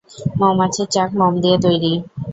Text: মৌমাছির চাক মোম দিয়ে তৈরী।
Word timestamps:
মৌমাছির 0.39 0.87
চাক 0.89 1.09
মোম 1.19 1.33
দিয়ে 1.43 1.57
তৈরী। 1.63 1.93